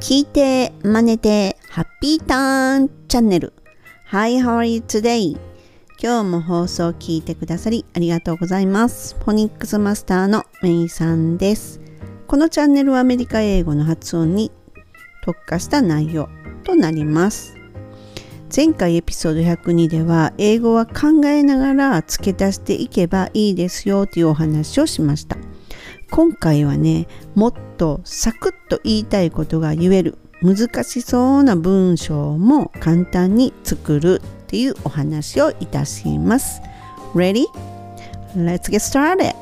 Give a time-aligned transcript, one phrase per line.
[0.00, 3.52] 聞いて、真似て、ハッピーターンチャンネル。
[4.06, 5.36] Hi, how are you today?
[6.00, 9.16] 今日も放送を聞いてくださりありがとうございます。
[9.18, 11.80] フォニックスマスターのメイさんです。
[12.28, 14.52] このチャンネルはアメリカ英語の発音に
[15.24, 16.28] 特化した内容
[16.62, 17.56] となります。
[18.54, 25.36] 前回エピソード102では英語は考えながら付け足していけばいいですよというお話をしました。
[26.10, 36.62] 今回はねもっとサクッと言いたいことが言える難しそうな文章も簡単に作るっていうお話をいたします。
[37.14, 37.44] Ready?
[38.36, 39.34] Let's get started!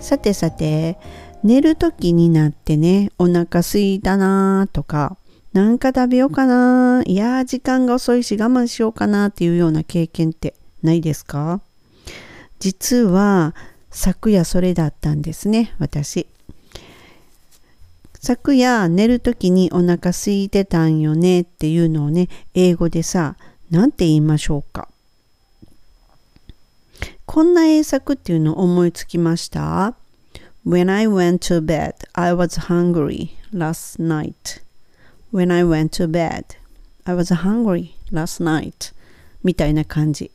[0.00, 0.98] さてさて
[1.42, 5.16] 寝る時になってねお腹すいたなとか
[5.52, 11.60] なんか食べようかないや時間が遅いし我慢しようかなっていうような経験ってないですか？
[12.58, 13.54] 実は
[13.92, 16.26] 昨夜それだったんですね私
[18.14, 23.36] 昨夜寝る時にお腹空いてたんよねっていうのをね英語でさ
[23.70, 24.88] 何て言いましょうか
[27.26, 29.94] こんな英作っていうのを思いつきました
[30.66, 34.60] ？When I went to bed, I was hungry last night.
[35.32, 36.44] When I went to bed,
[37.04, 38.92] I was hungry last night.
[39.42, 40.30] みたいな感じ。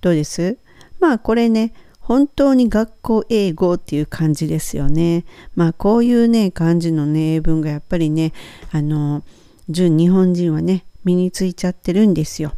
[0.00, 0.56] どうです？
[0.98, 1.74] まあこれね、
[2.04, 5.24] 本当に学校英語っていう感じですよね。
[5.56, 8.34] まあこういうね感じのね英文がやっぱりね
[8.72, 9.22] あの
[9.70, 12.52] 純日本人はね身についちゃってるんですよ。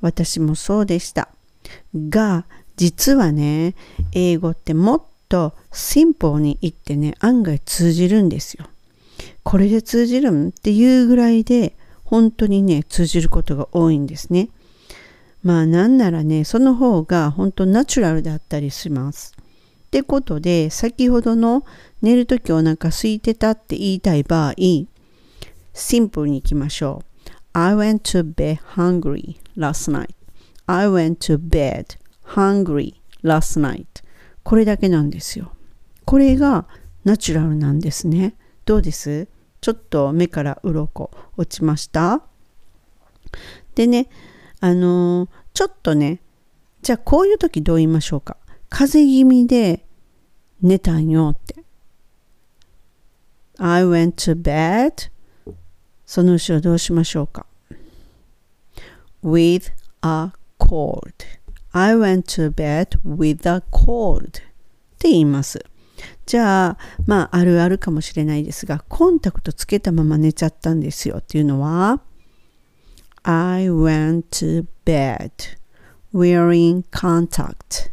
[0.00, 1.28] 私もそうでした。
[2.08, 3.74] が実はね
[4.12, 8.66] 英語ってもっとシンプルに言ってね案外通じるんですよ。
[9.42, 10.50] これで通じるん？
[10.50, 14.50] っていうぐらいで本当にね通じることが多いんですね。
[15.44, 19.32] まあなんならね、その方が本当ナチュラルだったりします。
[19.38, 21.64] ってことで、先ほどの
[22.02, 24.54] 寝るときお腹空いてたって言いたい場合、
[25.72, 27.30] シンプルに行きましょう。
[27.52, 30.08] I went to bed hungry last night.
[30.66, 33.86] I went to bed hungry last night.
[34.42, 35.52] これだけなんですよ。
[36.04, 36.66] これが
[37.04, 38.34] ナチュラルなんですね。
[38.64, 39.28] どうです？
[39.60, 42.22] ちょっと目から鱗落ちました？
[43.74, 44.08] でね、
[44.60, 46.20] あのー、ちょっとね、
[46.82, 48.36] じゃあこういう時どう言いましょうか？
[48.68, 49.86] 風邪気味で
[50.60, 51.62] 寝たんよって。
[53.58, 55.10] I went to bed
[56.04, 57.46] その後ろどうしましょうか
[59.22, 59.70] ？With
[60.02, 61.12] a cold
[61.70, 64.30] I went to bed with a cold っ
[64.98, 65.64] て言います。
[66.26, 72.00] じゃあ、まあ、あるあるかもしれないですが、コンタクトつけたまま寝ちゃったんですよっていうのは、
[73.26, 75.30] I went to bed
[76.12, 77.90] wearing contact.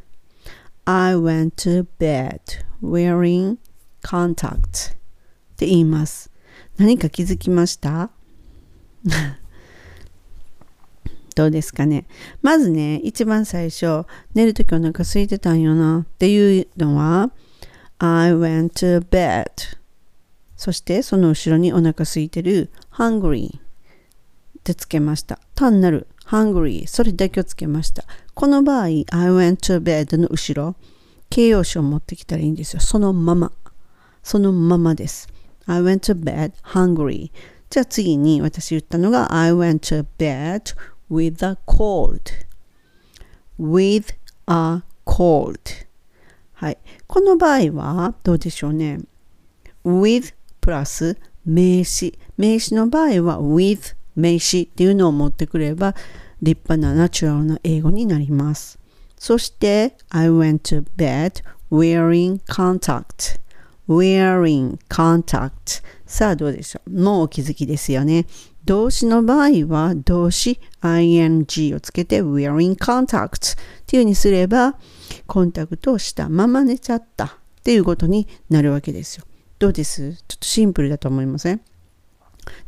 [0.86, 2.42] I went to bed
[2.82, 3.58] wearing
[4.04, 4.96] contact っ
[5.56, 6.30] て言います。
[6.78, 8.10] 何か気づきました
[11.36, 12.06] どうですかね
[12.42, 17.32] まずね、一番最初、寝るときお腹空いてたんよなっていうのは、
[18.00, 19.46] I went to bed
[20.58, 23.61] そしてその後ろにお腹空いてる hungry
[24.62, 25.40] ってつけました。
[25.56, 28.04] 単なる hungry それだけをつけました。
[28.36, 30.76] この場合 I went to bed の後ろ
[31.32, 32.80] 形容詞を持ってきたらいいんですよ。
[32.80, 33.52] そのまま。
[34.22, 35.28] そのままです。
[35.66, 37.32] I went to bed hungry
[37.70, 40.76] じゃあ次に私言ったのが I went to bed
[41.10, 42.20] with a cold
[43.60, 44.14] with
[44.46, 45.60] a cold
[46.54, 46.78] はい。
[47.08, 49.00] この場合はどうでしょうね
[49.84, 55.96] with プラス名詞名詞の場合は with 名詞っていうのを持ってくれば
[56.42, 58.80] 立派なナチュラルな英語になります。
[59.18, 63.40] そして I went to bed wearing contact
[63.88, 66.90] wearing contact さあどうでしょう？
[66.90, 68.26] もうお気づきですよね。
[68.66, 74.76] 動詞の場合は動詞 ing をつけて wearing contact っていうにすれば
[75.28, 77.30] コンタクトをしたまま寝ちゃったっ
[77.64, 79.26] ていうことになるわけですよ。
[79.60, 80.14] どうです？
[80.14, 81.62] ちょっとシンプルだと思いません？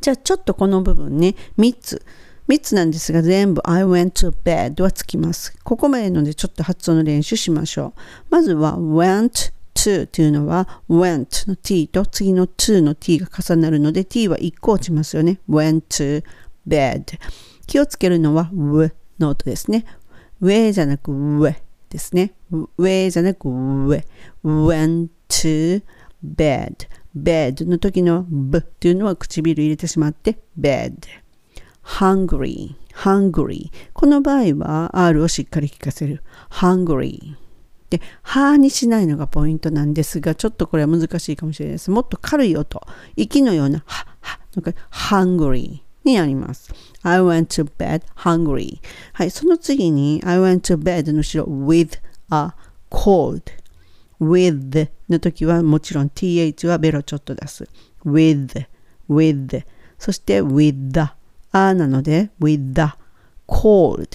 [0.02, 2.06] じゃあちょっとこの部分ね、3つ。
[2.48, 5.58] 3つなんですが全部 I went to bed はつきます。
[5.64, 8.02] ここまでのでちょっと発音の練習しましょう。
[8.30, 15.40] まずは went to というのは went の t と次の to の t が重なるので t は1個落ちますよね。
[15.50, 16.24] went to
[16.68, 17.18] bed
[17.66, 19.86] 気をつけるのは w の音ですね。
[20.42, 21.56] w じゃなく w
[21.90, 22.34] ですね。
[22.52, 24.04] w じゃなく w
[24.44, 25.82] went to
[26.24, 30.96] bed bed の時の b っていうのは唇入れてしまって bed
[31.84, 37.36] hungry hungry この場合は R をしっかり聞かせる hungry
[37.94, 41.92] で、はにしないのがポイントなんですが、ちょっとこれは難しいかもしれないです。
[41.92, 42.82] もっと軽い音、
[43.16, 44.08] 息のような、は、
[44.90, 46.74] hungry になります。
[47.04, 48.80] I went to bed hungry.
[49.14, 52.00] はい、その次に I went to bed の後ろ with
[52.32, 52.54] a
[52.90, 53.44] cold.
[54.24, 57.68] With の時はもちろん th はベロちょっと出す。
[58.06, 58.66] with,
[59.10, 59.66] with.
[59.98, 61.12] そして with the
[61.52, 62.94] あなので with the
[63.48, 64.08] cold.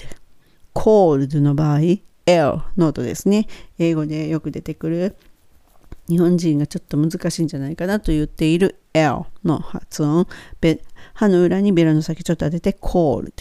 [0.73, 1.79] cold の場合
[2.25, 3.47] L の音ですね。
[3.77, 5.15] 英語でよく出てくる
[6.07, 10.27] 日本人がちょっと難しいんじゃないかなと言っている L の発音。
[11.13, 13.31] 歯の裏にベロの先ちょっと当てて cold.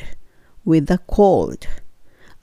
[0.68, 1.66] with a cold.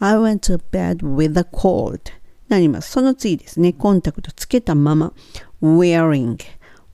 [0.01, 2.12] I went to bed with a cold.
[2.50, 2.92] なります。
[2.92, 3.74] その次ですね。
[3.74, 5.13] コンタクトつけたまま
[5.62, 6.38] wearing.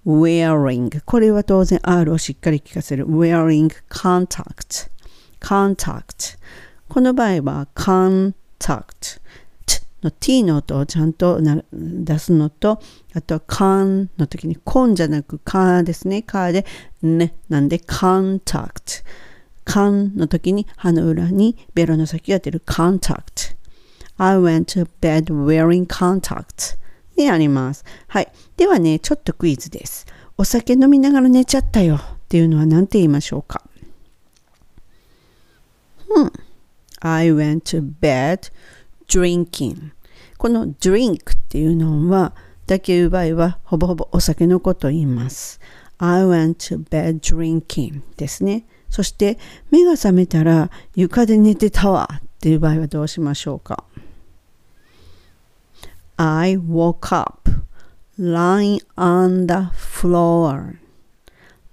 [0.05, 1.01] wearing.
[1.05, 3.05] これは当然 R をしっかり聞かせる。
[3.05, 4.89] wearing contact.
[5.39, 6.37] contact.
[6.87, 9.21] この場合は contact
[10.03, 11.39] の t の音をちゃんと
[11.71, 12.81] 出すのと、
[13.13, 16.23] あとは con の時にコンじゃなくカですね。
[16.23, 16.65] カで
[17.01, 17.35] ね。
[17.49, 19.03] なんで contact。
[19.65, 23.55] con の時に歯の裏にベロの先が出る contact。
[24.21, 26.77] I went to bed wearing contact
[27.17, 27.83] にあります。
[28.07, 28.31] はい。
[28.55, 30.05] ではね、ちょっとクイズです。
[30.37, 33.63] お酒飲みながら寝ちゃったよっていうのは何て言いましょうか？
[36.15, 36.31] うん。
[36.99, 38.51] I went to bed
[39.07, 39.89] drinking
[40.37, 42.35] この drink っていうのは
[42.67, 45.59] だけ言う場合はほぼほぼお酒のことを言います
[45.97, 49.39] I went to bed drinking ですねそして
[49.71, 53.83] 目が覚めたら床で寝てたわっていう場合はどうしましょうか？
[56.23, 57.49] I woke up
[58.15, 60.79] lying on the floor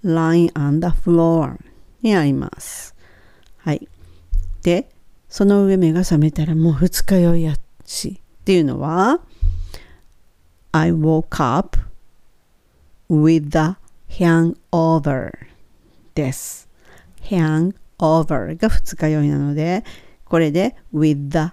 [0.03, 1.59] lying on the floor
[2.01, 2.95] にあります
[3.59, 3.87] はい
[4.63, 4.89] で
[5.29, 9.21] その上目が覚めたらもう二日酔いやしっていうのは
[10.73, 11.79] I woke up
[13.11, 13.77] with the
[14.09, 15.31] hangover
[16.15, 16.71] です
[17.21, 19.85] hangover が二日酔いなので
[20.25, 21.53] これで with the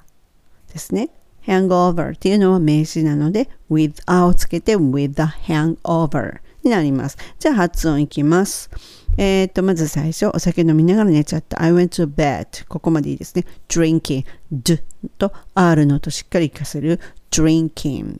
[0.72, 1.10] ですね
[1.46, 5.22] hangover っていうのは名詞なので with a をつけて with the
[5.52, 8.70] hangover になりますじゃあ発音いきます
[9.18, 11.62] えっ、ー、と、まず最初、お酒飲みながら寝ちゃった。
[11.62, 12.68] I went to bed.
[12.68, 13.46] ここまでいいですね。
[13.70, 14.26] drinking.
[14.52, 14.80] d
[15.18, 17.00] と r の音しっかり聞かせる。
[17.32, 18.20] drinking.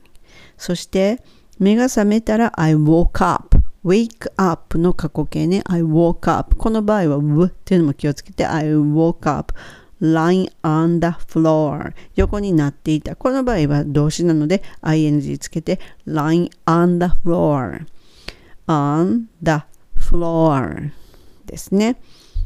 [0.56, 1.22] そして、
[1.58, 3.58] 目が覚めたら I woke up.
[3.84, 5.62] wake up の過去形ね。
[5.66, 6.56] I woke up.
[6.56, 9.54] この場合は w っていうのも気をつけて I woke up.
[10.00, 13.16] Lying on the floor 横になっていた。
[13.16, 17.86] この場合は動詞なので ing つけて lying on the floor
[18.66, 19.64] on the
[19.96, 20.90] floor
[21.46, 21.96] ですね。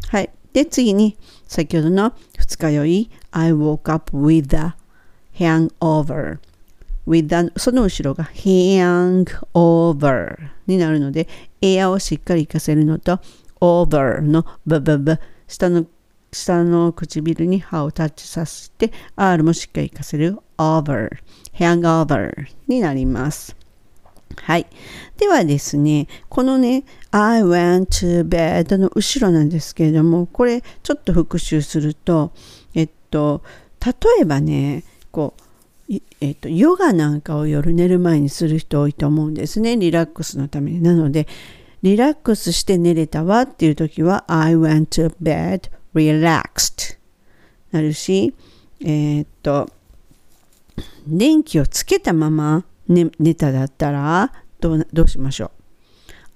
[0.08, 0.30] はい。
[0.52, 1.16] で、次に、
[1.46, 4.74] 先ほどの二日酔い、I woke up with a
[5.34, 6.38] hangover.
[7.06, 10.36] with the その後ろが hangover
[10.66, 11.28] になるので、
[11.60, 13.20] エアをしっかり活かせるのと、
[13.60, 15.86] over のブブブ、下の
[16.32, 21.10] 下の唇に歯をタッチさせて、R もしっかり活かせる over,
[21.54, 23.56] hangover になります。
[24.36, 24.66] はい。
[25.16, 32.32] ではですね、このね、I went to bed の後ろなんですけれども、これちょっと復習すると、
[32.74, 33.42] えっと、
[33.84, 35.34] 例えばね、こ
[35.88, 39.76] う、えっと、ヨガなんかを夜寝る前にする人多いと思うんですね。
[39.76, 40.80] リラックスのために。
[40.80, 41.26] なので、
[41.82, 46.98] リラックスして寝れたわっていう時は I went to bed relaxed
[47.72, 48.34] なるし、
[48.80, 49.68] えー、っと、
[51.06, 55.50] 電気をつけたまま寝寝ただったらどうどうしましょう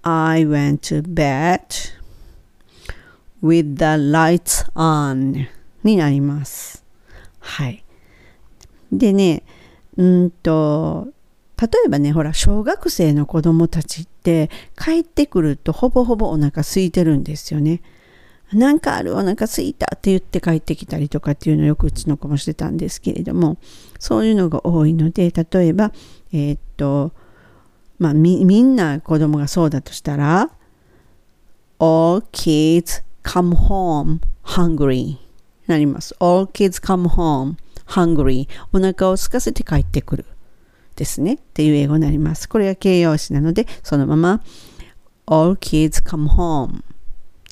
[0.02, 1.60] ?I went to bed
[3.42, 5.46] with the lights on
[5.82, 6.84] になります。
[7.40, 7.84] はい。
[8.92, 9.42] でね、
[9.96, 11.08] うんと、
[11.60, 17.82] 例えばね、ほら、小学生の子供たちって帰ってくるとほぼほぼお腹空いてるんですよね。
[18.52, 23.56] なんかあるお腹すいたって言って帰ってきたりとかっていうのをよくうちの子もしてたんですけれども
[23.98, 25.92] そういうのが多いので例えば
[26.32, 27.12] えー、っと
[27.98, 30.50] まあみみんな子供がそうだとしたら
[31.78, 35.16] All kids come home hungry
[35.66, 36.14] なります。
[36.20, 40.26] All kids come home hungry お腹を空かせて帰ってくる
[40.96, 41.34] ですね。
[41.34, 42.48] っていう英語になります。
[42.48, 44.42] これは形容詞なのでそのまま
[45.26, 46.82] All kids come home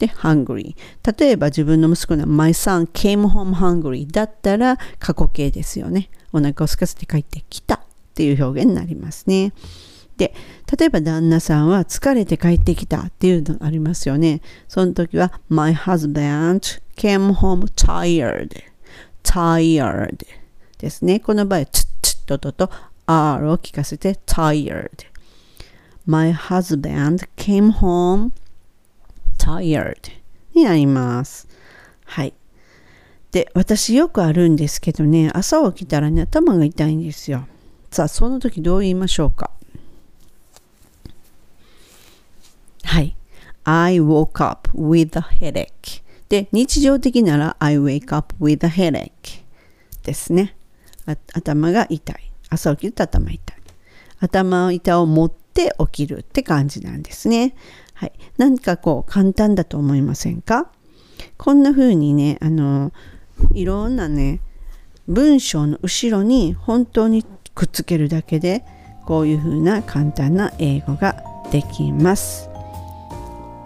[0.03, 0.75] で hungry
[1.17, 6.11] 例えば自分の息子の My son came home hungry だったら過去形ですよね。
[6.33, 7.83] お腹を空かせて帰ってきた。
[8.13, 9.53] っていう表現になりますね。
[10.17, 10.35] で
[10.77, 14.43] 例えば旦那さんは疲れて帰ってきたっていうのがありますよね。
[14.69, 18.51] その時は My husband came home tired
[19.23, 20.27] tired
[20.79, 21.21] ですね。
[21.21, 22.71] この場合ツッツッととと
[23.07, 24.91] R を聞かせて tired
[26.05, 28.33] My husband came home
[29.43, 29.97] tired
[30.55, 31.49] になります。
[32.05, 32.35] はい。
[33.33, 37.47] で、私よくあるんですけどね、朝起きたらね、頭が痛いんですよ。
[37.91, 39.51] さあ、その時どう言いましょうか？
[42.85, 43.17] はい。
[43.65, 46.03] I woke up with a headache.
[46.29, 49.43] で、日常的なら I wake up with a headache
[50.05, 50.55] ですね。
[51.33, 52.33] 頭が痛い。
[52.49, 53.57] 朝起きると頭痛い。
[54.21, 57.55] 頭痛を持って起きるって感じなんですね。
[58.03, 58.13] はい。
[58.37, 60.73] 何かこう簡単だと思いませんか？
[61.39, 62.91] こんな風にね、あの、
[63.55, 64.41] いろんなね、
[65.07, 68.65] 文章の後ろに本当にくっつけるだけで、
[69.07, 72.49] こういう風な簡単な英語ができます。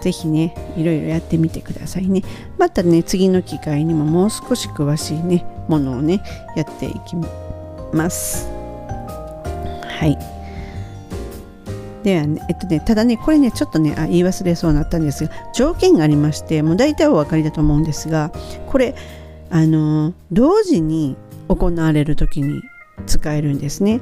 [0.03, 2.23] ぜひね、いろいろやってみてくださいね。
[2.59, 6.23] またね、次の機会にももう少し詳しいね、ものをね、
[6.57, 7.17] やっていき
[7.95, 8.51] ます。
[9.87, 10.36] はい。
[12.07, 12.13] で、
[12.49, 18.31] えっとね、ただね、これね、ちょっとね、あ言い忘れそうになったんですが、条件がありまして、もう大体お分かりだと思うんですが、
[18.69, 18.95] これ、
[19.51, 21.17] あの同時に
[21.49, 22.63] 行われる時に
[23.07, 24.01] 使えるんですね。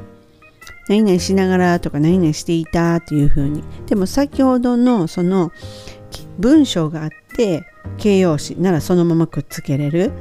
[0.90, 3.64] 何々しながらとか何々していたっていう風に。
[3.86, 5.50] でも先ほどのその
[6.38, 7.64] 文章があって
[7.96, 10.12] 形容詞ならそのままくっつけれる。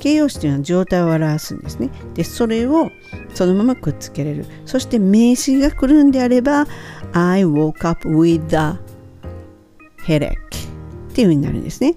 [0.00, 1.90] 形容詞というのは状態を表すんですね。
[2.14, 2.90] で、それを
[3.34, 4.46] そのままくっつけれる。
[4.66, 6.66] そして名詞が来るんであれば
[7.12, 8.78] I woke up with the
[10.04, 11.94] headache っていう風になるんですね。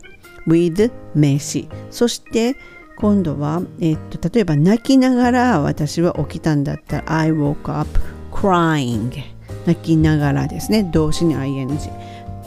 [0.47, 1.67] with 名詞。
[1.89, 2.55] そして
[2.97, 7.89] 今度は、えっと、例えば泣きながら私は起きたんだったら I woke up
[8.31, 9.11] crying
[9.65, 11.77] 泣きながらですね動詞に ing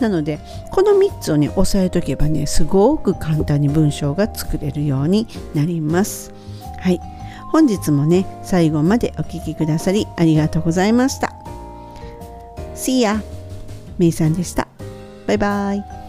[0.00, 0.38] なので
[0.70, 6.32] この3つをね押さえとけばねすごく簡単に文章が作れるようになります。
[6.78, 7.00] はい。
[7.52, 11.32] 本日もね最後までお聴きくださりありがとうございました。
[12.74, 13.20] See ya!
[13.98, 14.68] めいさんでした。
[15.26, 16.05] バイバイ。